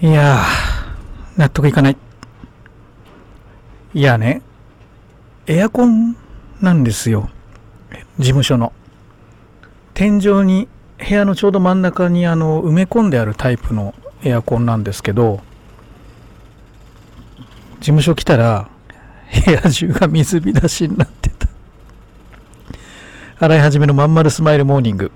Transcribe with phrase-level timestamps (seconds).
[0.00, 1.96] いやー、納得いかない。
[3.94, 4.42] いやね、
[5.48, 6.16] エアコン
[6.60, 7.28] なんですよ。
[8.16, 8.72] 事務所の。
[9.94, 13.92] 天井に、部屋のちょうど真ん中にあの埋め込んであるタイプの
[14.22, 15.40] エアコンなんですけど、
[17.80, 18.68] 事務所来たら、
[19.46, 21.48] 部屋中が水浸しになってた。
[23.40, 25.10] 洗い始めのまんまるスマイルモーニング。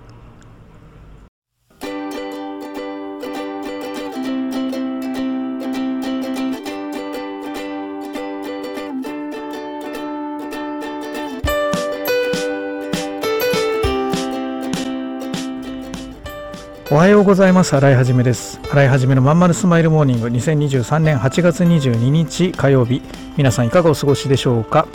[16.93, 17.75] おはようございます。
[17.75, 18.61] 洗いはじめです。
[18.71, 20.27] 洗いはじめのまんまるスマイルモーニング。
[20.27, 23.01] 2023年8月22日火曜日。
[23.39, 24.87] 皆さんいかがお過ごしでしょうか？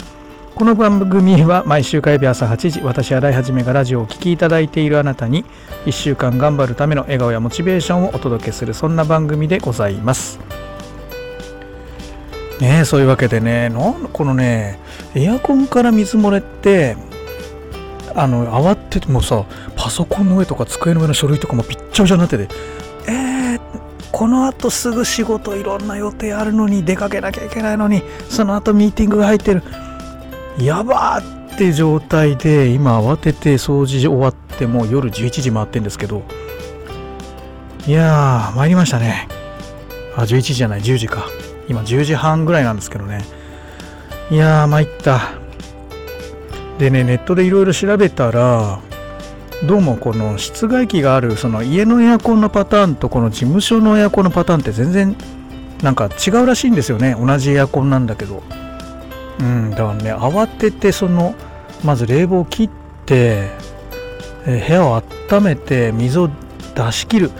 [0.54, 5.44] この番組は毎週火曜日朝8時私洗いはじめがラジオをお聴きいただいているあなたに
[5.86, 10.38] 1週間頑張るための笑顔やモチベーションをお届けするそんな番組でございます。
[12.60, 13.72] ねえそういうわけでね
[14.12, 14.78] このね
[15.16, 16.96] エアコンから水漏れって
[18.18, 19.44] あの慌ててもさ
[19.76, 22.48] パソコンの上とか机の上の書類とかもぴっちゃびちゃになってて
[23.06, 23.60] えー、
[24.10, 29.62] このあとすぐ仕事いろんな予定あるのに出かけなきゃいけないのにその後ミーティングが入ってる。
[30.58, 36.24] やばーって状態で今慌てて掃除終わってもう夜11時回ってんですけど
[37.86, 39.28] いやー参りましたね。
[40.16, 41.26] あ11時じゃない10時か。
[41.68, 43.24] 今10時半ぐらいなんですけどね。
[44.30, 45.47] いやー参った。
[46.78, 48.80] でねネットでいろいろ調べたら
[49.66, 55.16] どうもこの室外機があるその家のエアコンのパターンとこの事務所のエアコンのパターンって全然
[55.82, 57.16] なんか違うらしいんですよね。
[57.18, 58.42] 同じエアコンなんだけど。
[59.40, 61.34] うんだからね慌ててその
[61.84, 62.70] まず冷房を切っ
[63.06, 63.48] て
[64.46, 64.96] え部屋を
[65.30, 66.30] 温めて水を
[66.74, 67.30] 出し切る。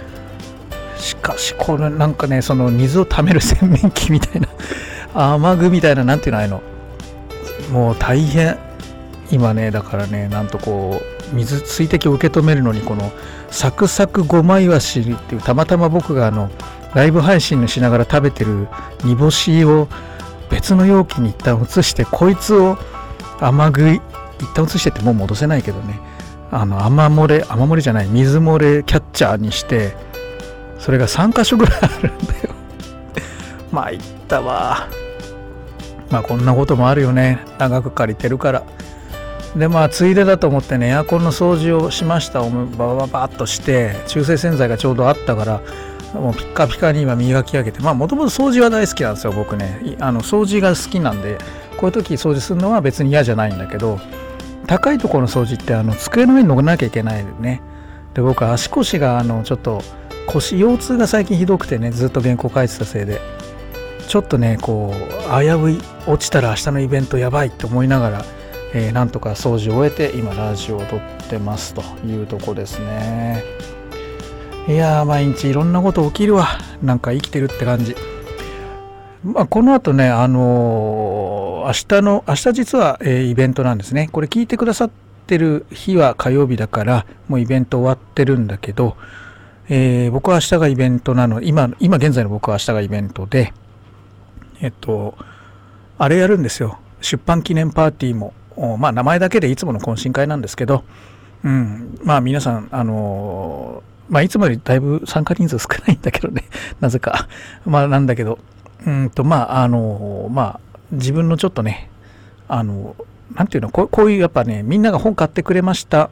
[0.96, 4.48] しかしこれなんかねその水を溜める洗面器みたいな
[5.14, 6.60] 雨具みたいな何ていうのあいの。
[7.70, 8.58] もう大変。
[9.30, 11.00] 今ねだからねなんとこ
[11.32, 13.12] う水水滴を受け止めるのにこの
[13.50, 16.50] サクサクごまいわしっていうたまたま僕があの
[16.94, 18.68] ライブ配信しながら食べてる
[19.04, 19.88] 煮干しを
[20.50, 22.78] 別の容器に一旦移してこいつを
[23.40, 24.00] 甘食い
[24.40, 26.00] 一旦移してってもう戻せないけどね。
[26.50, 29.94] あの雨漏れ雨漏れじゃない水漏れキャッチャーにして
[30.78, 32.54] それが3箇所ぐらいあるんだよ。
[33.70, 34.88] 参ったわ。
[36.10, 37.44] まあこんなこともあるよね。
[37.58, 38.62] 長く借りてるから。
[39.58, 42.40] でまあついでだと思ってねエアコンの掃除をしました。
[42.40, 45.60] ババババッとして中性洗剤がちょうどあったから
[46.14, 49.96] もうピッカピカに今磨き上げてまあもともと掃除は大好きなんですよ僕ね。
[50.00, 51.38] あの掃除が好きなんで
[51.76, 54.00] こういう時掃除するのは別に嫌じゃないんだけど
[54.66, 57.60] 高いところの掃除ってあの机の上に乗らなきゃいけないでね。
[58.14, 59.82] で僕は足腰があのちょっと
[60.26, 63.20] 腰腰痛が最近ひどくてねずっと原稿書いてたせいで
[64.06, 68.24] ちょっとねこう危うい落ちたら明日のイベントやばいって思いながら
[68.74, 73.42] えー、なんとか掃除を終えて今ラジオを撮ってますというとこですね
[74.66, 76.46] いやー毎日いろんなこと起きるわ
[76.82, 77.96] なんか生きてるって感じ
[79.24, 84.08] まあ、この後ね、あのー、明日の、明日実は、えー、イベントなんですね。
[84.12, 84.90] これ聞いてくださっ
[85.26, 88.96] てる日は火曜日だから、もうイベント終わってるんだけど、
[89.68, 93.52] えー、僕は明日がイベントなの、今、今現在の僕は明日がイベントで、
[94.60, 95.16] えっと、
[95.98, 96.78] あれやるんですよ。
[97.00, 98.32] 出版記念パーティーも
[98.78, 100.84] まあ、名前だけでいつもの懇親会なんですけど、
[101.44, 106.44] うん、まあ皆さん、あのまあ、いつもよりだいぶ参加人数少ないんだけどね、
[106.80, 107.28] なぜか。
[107.66, 108.38] まあ、なんだけど、
[108.86, 110.60] うんと、まあ、あのまあ、
[110.92, 111.90] 自分のちょっとね、
[112.48, 112.96] あの
[113.34, 116.10] なんていうのこ、こういうやっぱね、みんなが本買ってくれました、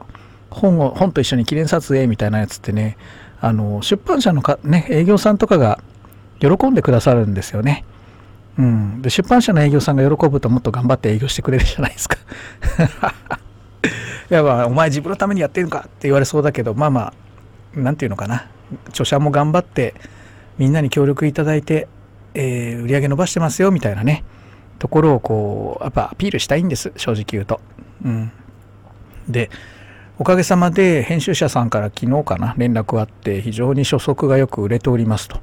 [0.49, 2.97] 本を、本と一緒に記念撮影みたいなやつってね、
[3.41, 5.79] あの、出版社のか、ね、営業さんとかが
[6.39, 7.83] 喜んでくださるんですよね。
[8.57, 12.17] うん、で出版社の営業さんが喜ぶともっと頑張って営業してくれるじゃないですか。
[14.29, 17.13] いやまあお前自分のためにやってるのかって言われそうだけどまあまあ
[17.75, 18.47] 何て言うのかな。
[18.89, 19.93] 著者も頑張って
[20.57, 21.87] みんなに協力いただいて、
[22.33, 24.23] えー、売り上げ伸ばしてますよみたいなね。
[24.79, 27.61] ところをこうやっぱアピールしたいんです正直言うと。
[28.03, 28.31] うん、
[29.29, 29.49] で
[30.19, 35.39] おかげさまで編集者さんから昨日かな連絡あって非常に初速がよく売れておりますと。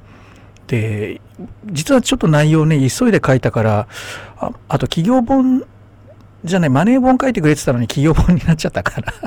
[0.67, 1.21] で
[1.67, 3.89] 実はちょっと内容ね急いで書いたから
[4.37, 5.65] ああと企業本
[6.45, 9.13] じゃないマネー本書いてくれてたのに企業本になっちゃったから。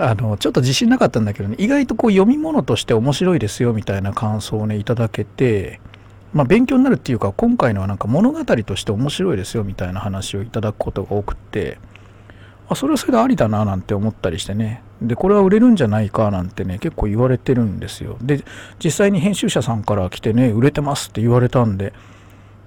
[0.00, 5.80] あのちょっと自信なかったんだけどね意外とこう読み物として面白いですよみたいな感想をねいただけて
[6.32, 11.78] まあ勉強になるっていうか今回のはなんか物語として面白いですよみたいな話をいただくことが多くて。
[12.68, 14.82] あそれはそれでありだななんて思ったりしてね。
[15.00, 18.18] でこれは売れるんじゃないかなんてね結構言われてるんですよ。
[18.20, 18.44] で
[18.82, 21.92] 実際に編集者さんから来てね売れてますって言われたんで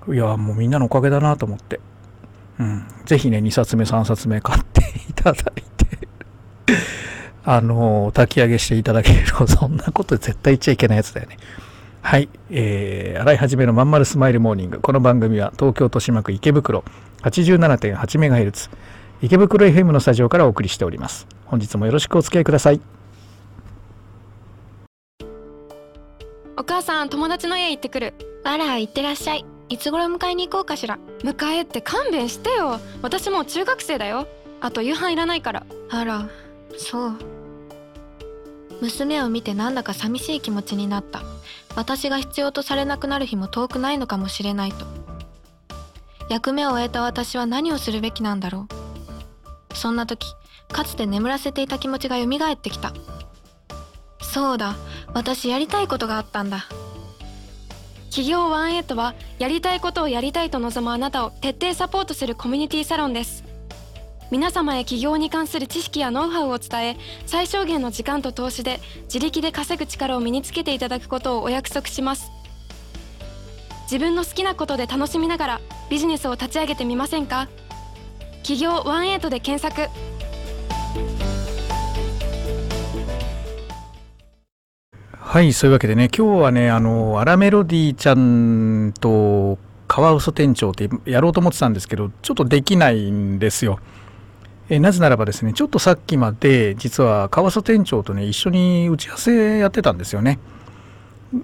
[0.08, 1.80] いやもうみんなのおかげだなと思って。
[2.60, 2.86] うん。
[3.06, 6.08] 是非ね2冊目3冊目買っていただいて。
[7.44, 11.38] あの炊き上げしていただけるのそんなこと絶対言っちゃいけないやつだよね。
[12.04, 14.80] はい、えー、洗い始めのまんまるスマイルモーニング。
[14.80, 16.84] この番組は東京豊島区池袋
[17.24, 18.70] 87.8MHz
[19.22, 21.28] 池袋 FM のスタジオからお送りしております。
[21.46, 22.82] 本日もよろしくお付き合いください。
[26.58, 28.16] お母さん友達の家行ってくる。
[28.44, 29.46] あら行ってらっしゃい。
[29.70, 30.98] いつ頃迎えに行こうかしら。
[31.20, 32.80] 迎えって勘弁してよ。
[33.04, 34.28] 私もう中学生だよ。
[34.60, 35.66] あと夕飯いらないから。
[35.92, 36.28] あら
[36.76, 37.14] そう。
[38.82, 41.22] 娘を見てなんだか寂しい気持ちになった。
[41.76, 44.86] 私が必要とされなくなる日も遠くないのかもしれないと。
[46.28, 48.81] 役目を終えた私は何をするべきなんだろう
[49.74, 50.34] そんな時
[50.72, 52.24] かつて眠らせていた気持ちが蘇
[52.54, 52.94] ってきた。
[54.22, 54.76] そうだ
[55.14, 56.66] 私やりたいことがあったんだ。
[58.10, 63.44] 企業ワンエイトはやりたいことをやりたいと望むあなたを徹底サポートするコミュニティサロンです。
[64.32, 72.32] 皆様へ起業に関する知識やノウハウを伝え最小限の時間と投資で自力で稼ぐ力を身につけていただくことをお約束します。
[73.84, 77.50] 自分の好きなことで楽しみながらビジネスを立ち上げてみませんか？
[78.44, 79.90] 企業ワンエイトで検索。
[85.20, 89.58] はいそういうわけでね今日はねあのアラメロディーちゃんと
[89.88, 93.80] カワウソ店長ってやろうと思ってたんですけどちょっとできないんですよ。
[94.70, 100.40] えなぜならばですねちょっとさっきまで実はカワウソ店長とね一緒に打ち合わせやってたんですよね。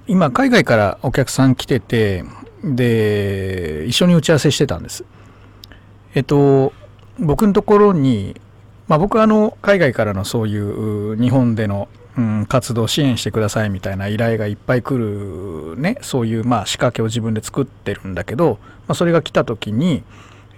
[0.07, 2.25] 今海外からお客さん来てて
[2.63, 5.05] で一緒に打ち合わせしてたんです。
[6.15, 6.73] えっと
[7.19, 8.39] 僕のところに、
[8.87, 11.87] まあ、僕はあの海外からのそういう日本での、
[12.17, 20.03] うん、活動を支援してくださいみたいな依頼がいっぱい来るねそういうまあ仕掛けを自分で作ってるんだけど、まあ、それが来た時に、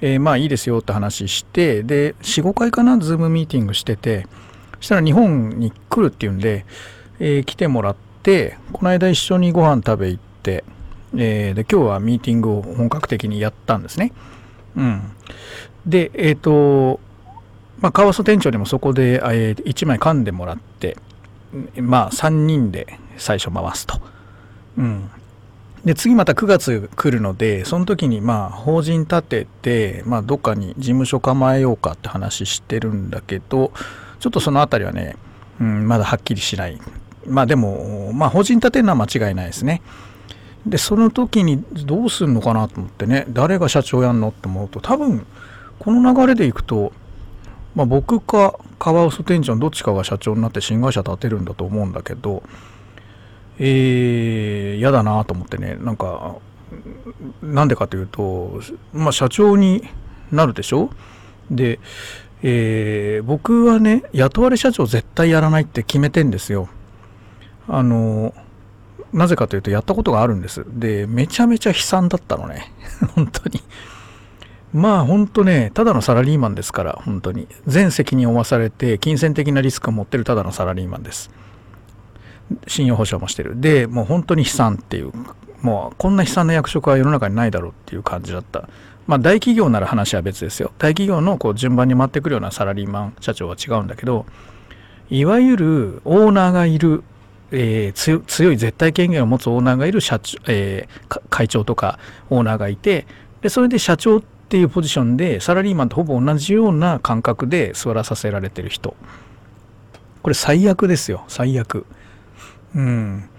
[0.02, 4.28] えー、まあいいですよって話してで45回かなズームミーティングしてて
[4.78, 6.66] そしたら日本に来るっていうんで、
[7.20, 10.64] えー、来てもらってこの間一緒にご飯食べ行って、
[11.16, 14.14] えー、で今日はミーティングを本格的にやったんですね。
[14.76, 15.12] うん、
[15.90, 17.00] で、えっ、ー、と、
[17.82, 20.98] まあ、川曽店長にもそこで、えー、1枚噛んでもらって、
[21.76, 24.00] まあ、3人で最初回すと。
[24.78, 25.10] うん。
[25.86, 33.72] で、次また9月来るので、その時に、まあ、法人立てて、まあ、どっかに事務所構えようかって話してるんだけど、
[34.20, 35.16] ちょっとそのあたりはね、
[35.60, 36.80] うん、まだはっきりしない。
[37.26, 39.82] まあ、でも、まあ、法人立てるのは間違いないですね。
[40.66, 45.26] で、その時にどうするのかなと思ってね、誰が社長やんのって思うと、多分、
[45.80, 46.92] この流れでいくと、
[47.76, 52.44] まあ、僕かカワウソ店長のどっちかが社長になって新会社建てるんだと思うんだけど
[53.62, 55.76] えー、嫌だなと思ってね。
[55.76, 56.38] なんか
[57.42, 58.62] なんでかというと、
[58.94, 59.84] まあ、社長に
[60.32, 60.92] なるでしょ？
[61.52, 61.80] で、
[62.42, 66.70] えー、僕はね雇われ社長絶対やらないって決めてんですよ。
[67.68, 68.34] あの
[69.12, 70.64] なぜかというとやったことがあるんです。
[70.68, 72.72] でめちゃめちゃ悲惨だったのね。
[73.14, 73.62] 本当に。
[74.74, 77.48] まあ本当ね、ただのサラリーマンですから、本当に。
[77.66, 81.32] 全責任を負わされて、金銭的なリスクを持ってるただのサラリーマンです。
[82.68, 83.60] 信用保証もしてる。
[83.60, 85.12] で、もう本当に悲惨っていう、
[85.62, 88.70] もうこんな悲惨な役職は世の中にないだろうっていう感じだった。
[89.08, 90.72] まあ大企業なら話は別ですよ。
[90.78, 94.28] 大企業のこう順番に回ってくるようなサラリーマン社長は違うんだけど、
[95.10, 97.04] いわゆるオーナーがいる、
[97.52, 101.98] えー、強い絶対権限を持つオーナーがいる社長、えー、会長とか
[102.30, 103.08] オーナーがいて、
[103.42, 108.96] で、それで社長っていうポジションでサラリーマンとほぼ同じような感覚で座らさせられてる人。
[110.24, 111.24] これ最悪ですよ。
[111.28, 111.86] 最悪。
[112.74, 113.30] うん。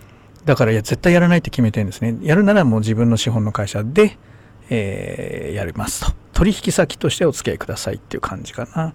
[0.44, 2.16] だからいや絶対やらないって決めてるんですね。
[2.22, 4.18] やるならもう自分の資本の会社で、
[4.68, 6.12] えー、やりますと。
[6.32, 8.94] 取引先としてお付き合いくださいっていう感じかな。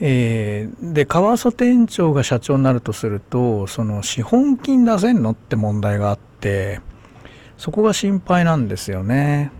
[0.00, 6.80] えー、で川曽店長が社長になるとするとその資本金出せんのって問題があって
[7.56, 9.52] そこが心配なんですよね。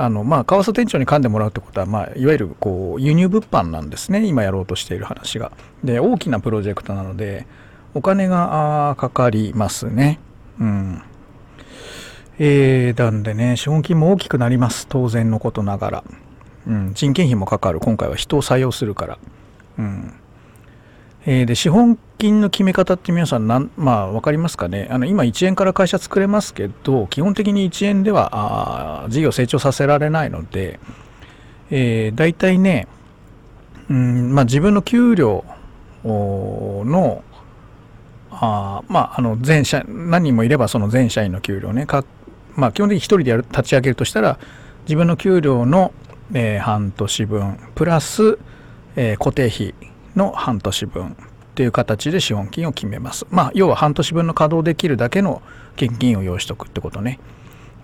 [0.00, 5.50] あのまあ、川添店長に噛んでもらうってことは、まあ、いわゆるこう輸入物販なんですね、今やろうとしている話が。
[5.82, 7.48] で、大きなプロジェクトなので、
[7.94, 10.20] お金がかかりますね。
[10.60, 11.02] うん。
[12.38, 16.04] えー、なんでね、資本金も大きくなります、当然のことながら。
[16.68, 19.18] うん、人件費もかかる、今回は人を採用するから。
[19.78, 20.14] うん。
[21.26, 24.88] えー、で資本金の決め方って皆さんなんまあ分かりますかね？
[24.90, 30.80] あの今1円から会社作れますけど基本的に1円ではあ事業成長させられないので、
[31.70, 32.88] えー、大体ね
[33.90, 35.44] うんまあ、自分の給料
[36.04, 37.24] の
[38.30, 42.04] あまああの全社何人もいればその全社員の給料ねか、
[42.54, 44.38] まあ、基本的に1人でやる立ち上げるとしたら
[44.82, 45.92] 自分の給料の、
[46.34, 48.38] えー、半年分プラス、
[48.94, 49.74] えー、固定費
[50.18, 51.14] の半年分っ
[51.54, 53.26] ていう形で資本金を決めます。
[53.30, 55.40] まあ要は半年分の稼働できるだけの
[55.76, 57.18] 現金を用意しとくってことね。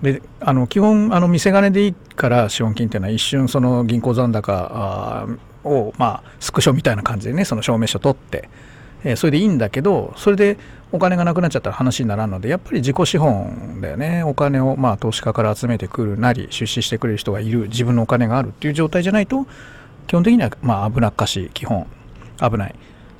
[0.02, 5.26] であの基本あの見せ金でいいから資本金っていうのは一瞬その銀行残高
[5.64, 8.48] をまあスクショみたいな感じでねその証明書取って、
[9.02, 10.58] えー、それでいいんだけどそれで
[10.92, 19.46] お金がなくなっちゃったら話にならんのでやっぱり自己資本だよねお金をまあ投資家から集めてくるなり出資してくれる人がいる自分のお金があるっていう状態じゃないと
[20.06, 21.86] 基本的にはまあ危なっかしい基本
[22.48, 22.74] 危ない、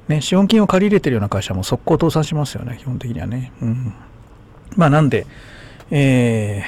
[0.08, 3.94] ね、資本金を借り入れてるような会社も速攻倒産しますよね基本的にはね、うん、
[4.76, 5.26] まあなんで
[5.90, 6.62] え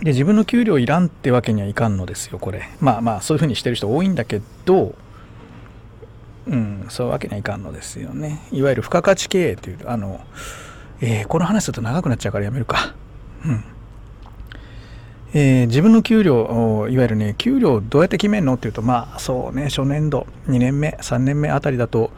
[0.00, 2.68] ー、で自分の給料いらんってわけにはいかんのですよこれ。
[2.80, 4.94] まあまあそういうふうにしてる人多いんだけど
[6.46, 8.46] うんそういうわけにはいかんのですよね。
[8.52, 10.20] いわゆる付加価値経営というあの、
[11.00, 12.94] えー、この話すると長くなっちゃうからやめるか。
[13.44, 13.64] うん。
[15.38, 22.10] えー、自分の給料いわゆるね給料どうやって決めるのっていうとまあそうね初年度2年目3年目あたりだと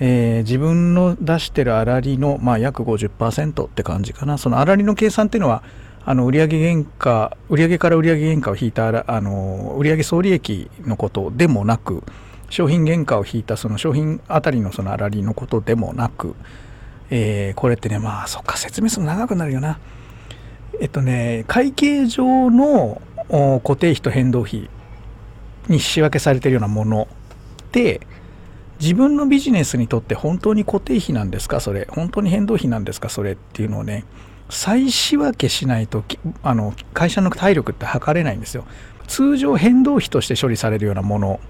[0.00, 4.38] えー、自分の出してる粗利の、まあ、約50%って感じかな。
[4.38, 5.64] その粗利の計算っていうのは
[6.04, 12.04] あの売上原価売上から売上原価を引いたあの売上総利益のことでもなく
[12.48, 16.36] 商品原価を引いたその商品あたりのその粗利のことでもなく、
[17.10, 19.80] えー、これってねまあそっか説明するの長くなるよな。
[20.80, 24.70] えっとね会計上の固定費と変動費
[25.68, 27.08] に仕分けされてるようなもの
[27.72, 28.00] で
[28.80, 31.60] 自分のビジネスにとって本当に固定費なんですか？
[31.60, 31.88] それ。
[31.90, 33.08] 本当に変動費なんですか？
[33.08, 34.04] それっていうのをね
[34.48, 36.04] 再仕分けしないと
[36.42, 38.64] あの会社の体力って測れないんですよ。
[39.08, 41.40] 通常変動費として処理されるようなもの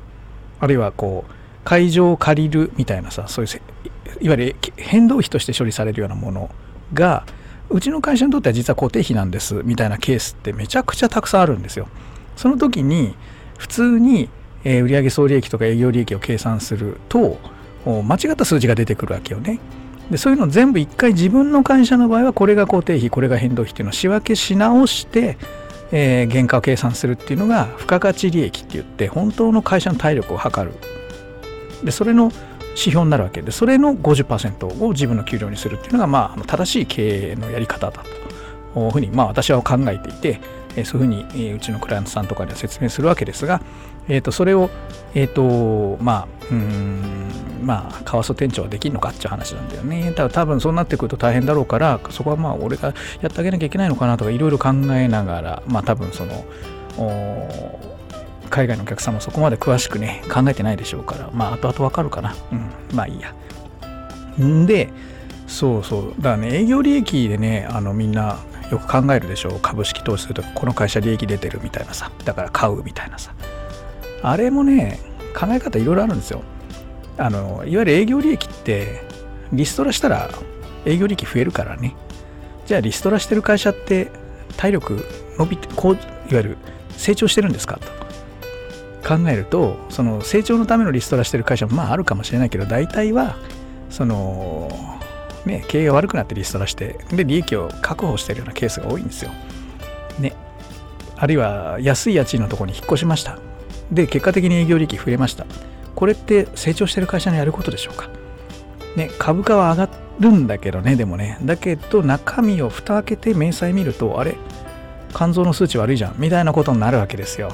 [0.59, 1.33] あるいはこう
[1.65, 6.51] 会場を借りるみたいなさそういういわゆる変動費として処理されるようなもの
[6.95, 7.27] が
[7.71, 11.89] うちの会社にとっては実は固定費なんですみたいなケースってめちゃくちゃたくさんあるんですよ
[12.37, 13.15] その時に
[13.59, 14.31] 普通に
[14.65, 17.39] え、売上総利益とか営業利益を計算すると
[17.87, 19.61] 間違った数字が出てくるわけよね。
[20.11, 25.37] でそういうの全部一回自分の会社の場合はこれが固定費これが変動費っていうのを仕分けし直して、
[25.93, 30.75] えー、原価を計算するっていうのが付加価値利益って言って本当の会社の体力を測る
[31.85, 32.33] でそれの
[32.81, 38.29] 標になるわけでそれの50%を自分の給料にするっていうのが、まあ、正しい経営のやり方だと。
[38.77, 40.41] いうふうに、まあ、私は考えていて
[40.85, 43.61] そういうふうにうちのクライアントさんとかでは説明するわけですが、
[44.09, 44.71] えー、とそれを、
[45.15, 47.31] え、ー、とまあうん
[47.63, 50.13] まあ川曽店長はできるのかっていう話なんだよね。
[50.13, 56.45] ただ多分そうなってくると大変だろうからそこはまあ俺がやってあげなきゃいけないのかなとかいろいろ考えながらまあ多分その
[58.49, 62.35] 海外のお客さんもそこまで詳しくね考えてないでしょうからまあ後々わかるかな。
[62.53, 62.71] うん。
[62.95, 63.35] まあいいや。
[64.43, 64.89] んで
[65.47, 66.15] そうそう。
[66.19, 68.39] だからね営業利益でねあのみんな
[68.71, 69.61] よく考えるでしょう。
[69.61, 72.11] 株式投資するとこの会社利益出てるみたいなさ。
[72.25, 73.33] だから買うみたいなさ。
[74.23, 74.99] あれもね、
[75.35, 76.43] 考え方いろいろあるんですよ。
[77.17, 79.03] あの、いわゆる営業利益って、
[79.53, 80.31] リストラしたら
[80.85, 81.95] 営業利益増えるからね。
[82.67, 84.11] じゃあリストラしてる会社って
[84.57, 85.05] 体力
[85.39, 86.57] 伸びて、こう、いわゆる
[86.97, 88.08] 成長してるんですかと。
[89.09, 93.37] 考えると、その成長のためのリストラしてる会社もまああるかもしれないけど、大体は、
[93.89, 94.69] その、
[95.47, 99.31] ね、経営が悪くなってリストラして、で、利益を確保してるようなケースが多いんですよ。
[100.19, 100.35] ね。
[101.17, 103.39] あるいは安い家賃のところに引っ越しました。
[103.91, 105.47] で結果的に営業利益増えました
[105.95, 108.09] これって成長してる会社のやることでしょうか
[108.97, 114.37] ね株価は上がるんだけどねでもねだけど中身を蓋開けて明細見るとあれ
[115.15, 117.53] 肝臓の数値悪いじゃんみたいなことになるわけですよ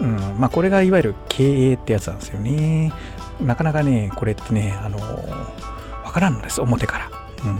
[0.00, 0.16] うん。
[0.38, 2.92] まあこれがいわゆる経営ってやつなんですよね。
[3.40, 4.98] なかなかねこれってねあの
[6.04, 7.10] わからんのです表から。
[7.44, 7.58] うん。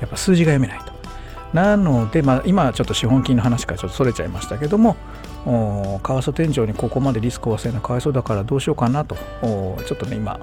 [0.00, 0.92] やっぱ数字が読めないと。
[1.52, 4.96] なので、まあ、今ちょっと資本金の話からちょっとそれちゃいましたけども
[5.44, 9.16] 為替天井にここまでリスクを忘れるのかわいそうだからどうしようかなと。
[9.16, 10.38] ちょっとね今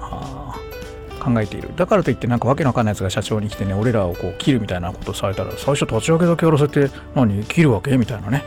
[1.18, 1.70] 考えている。
[1.76, 8.44] だからといってなんかわけのわかんないやつが社長に来てね俺らをこう切るみたいなことされたら最初立ち上げだけやらせて何切るわけみたいなね、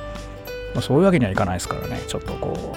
[0.74, 2.02] まあ、そういうわけにはいかないですからね。
[2.08, 2.76] ちょっとこ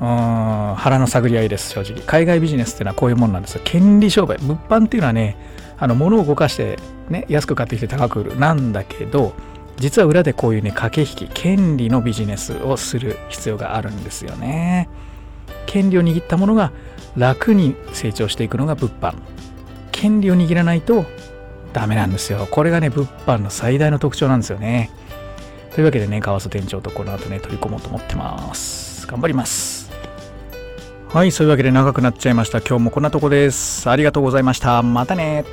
[0.00, 2.02] ううん腹の探り合いです正直。
[2.02, 3.62] 海外ビジネスっていうのはこういうもんなんですよ。
[3.64, 4.36] 権利商売。
[4.38, 5.36] 物販っていうのはね
[5.78, 8.38] あの物を動かしてね安く買ってきて高く売る。
[8.38, 9.32] なんだけど
[9.78, 14.88] 実は裏でこういうね駆け引き権利のビジネスをする必要があるんですよね。
[15.66, 16.72] 権利を握ったものが
[17.16, 19.14] 楽に成長していくのが物販。
[19.92, 21.06] 権利を握らないと
[21.72, 22.46] ダメなんですよ。
[22.50, 24.90] これがね物販の最大の特徴なんですよね。
[25.76, 29.06] というわけでね川瀬店長とこの後ね取り込もうと思ってます。
[29.06, 29.90] 頑張ります。
[31.10, 32.60] はいそういうわけで長くなっちゃいました。
[32.62, 33.90] 今日もこんなとこです。
[33.90, 34.82] ありがとうございました。
[34.82, 35.44] またね。